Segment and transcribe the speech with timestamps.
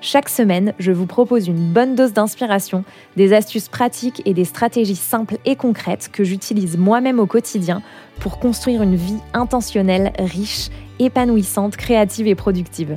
[0.00, 2.84] Chaque semaine, je vous propose une bonne dose d'inspiration,
[3.16, 7.82] des astuces pratiques et des stratégies simples et concrètes que j'utilise moi-même au quotidien
[8.20, 10.68] pour construire une vie intentionnelle, riche,
[11.00, 12.94] épanouissante, créative et productive.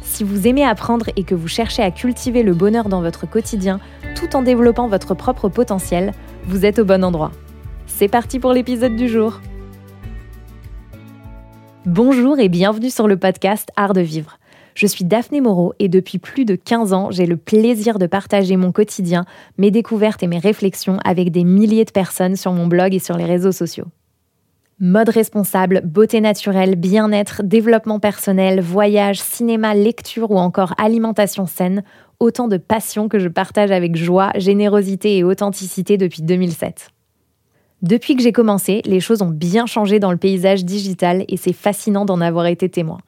[0.00, 3.78] Si vous aimez apprendre et que vous cherchez à cultiver le bonheur dans votre quotidien
[4.16, 6.12] tout en développant votre propre potentiel,
[6.46, 7.32] vous êtes au bon endroit.
[7.86, 9.42] C'est parti pour l'épisode du jour.
[11.84, 14.38] Bonjour et bienvenue sur le podcast Art de vivre.
[14.74, 18.56] Je suis Daphné Moreau et depuis plus de 15 ans, j'ai le plaisir de partager
[18.56, 19.24] mon quotidien,
[19.56, 23.16] mes découvertes et mes réflexions avec des milliers de personnes sur mon blog et sur
[23.16, 23.86] les réseaux sociaux.
[24.80, 31.84] Mode responsable, beauté naturelle, bien-être, développement personnel, voyage, cinéma, lecture ou encore alimentation saine,
[32.18, 36.88] autant de passions que je partage avec joie, générosité et authenticité depuis 2007.
[37.82, 41.52] Depuis que j'ai commencé, les choses ont bien changé dans le paysage digital et c'est
[41.52, 42.98] fascinant d'en avoir été témoin.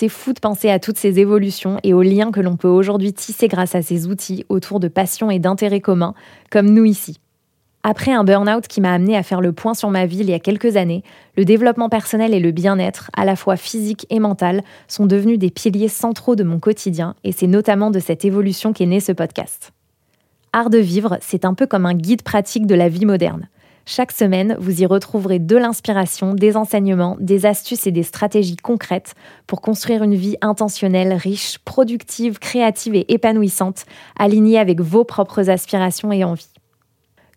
[0.00, 3.12] C'est fou de penser à toutes ces évolutions et aux liens que l'on peut aujourd'hui
[3.12, 6.14] tisser grâce à ces outils autour de passions et d'intérêts communs,
[6.52, 7.18] comme nous ici.
[7.82, 10.34] Après un burn-out qui m'a amené à faire le point sur ma vie il y
[10.34, 11.02] a quelques années,
[11.36, 15.50] le développement personnel et le bien-être, à la fois physique et mental, sont devenus des
[15.50, 19.72] piliers centraux de mon quotidien et c'est notamment de cette évolution qu'est né ce podcast.
[20.52, 23.48] Art de vivre, c'est un peu comme un guide pratique de la vie moderne.
[23.90, 29.14] Chaque semaine, vous y retrouverez de l'inspiration, des enseignements, des astuces et des stratégies concrètes
[29.46, 33.86] pour construire une vie intentionnelle, riche, productive, créative et épanouissante,
[34.18, 36.57] alignée avec vos propres aspirations et envies.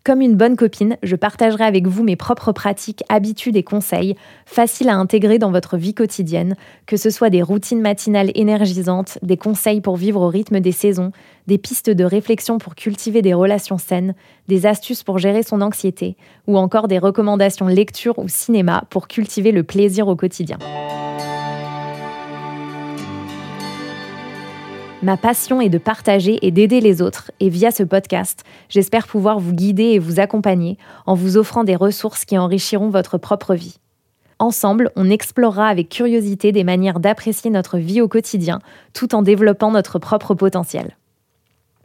[0.04, 4.88] Comme une bonne copine, je partagerai avec vous mes propres pratiques, habitudes et conseils, faciles
[4.88, 9.80] à intégrer dans votre vie quotidienne, que ce soit des routines matinales énergisantes, des conseils
[9.80, 11.12] pour vivre au rythme des saisons,
[11.46, 14.16] des pistes de réflexion pour cultiver des relations saines,
[14.48, 16.16] des astuces pour gérer son anxiété,
[16.48, 20.58] ou encore des recommandations lecture ou cinéma pour cultiver le plaisir au quotidien.
[25.02, 29.40] Ma passion est de partager et d'aider les autres, et via ce podcast, j'espère pouvoir
[29.40, 33.78] vous guider et vous accompagner en vous offrant des ressources qui enrichiront votre propre vie.
[34.38, 38.60] Ensemble, on explorera avec curiosité des manières d'apprécier notre vie au quotidien,
[38.92, 40.96] tout en développant notre propre potentiel.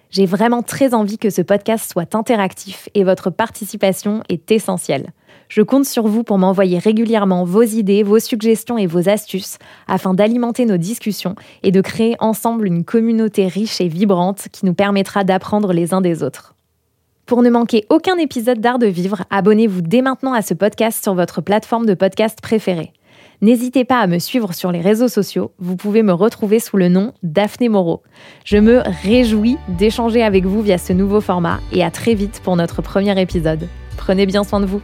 [0.10, 5.12] J'ai vraiment très envie que ce podcast soit interactif et votre participation est essentielle.
[5.50, 9.58] Je compte sur vous pour m'envoyer régulièrement vos idées, vos suggestions et vos astuces
[9.88, 14.74] afin d'alimenter nos discussions et de créer ensemble une communauté riche et vibrante qui nous
[14.74, 16.56] permettra d'apprendre les uns des autres.
[17.26, 21.14] Pour ne manquer aucun épisode d'Art de Vivre, abonnez-vous dès maintenant à ce podcast sur
[21.14, 22.94] votre plateforme de podcast préférée.
[23.42, 26.90] N'hésitez pas à me suivre sur les réseaux sociaux, vous pouvez me retrouver sous le
[26.90, 28.02] nom Daphné Moreau.
[28.46, 32.56] Je me réjouis d'échanger avec vous via ce nouveau format et à très vite pour
[32.56, 33.68] notre premier épisode.
[33.96, 34.82] Prenez bien soin de vous.